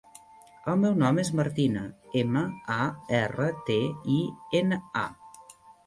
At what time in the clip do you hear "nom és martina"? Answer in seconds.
1.01-1.85